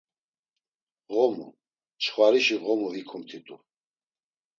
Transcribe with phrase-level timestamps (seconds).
[1.13, 1.47] Ğomu,
[2.01, 3.55] çxvarişi ğomu vikumt̆itu.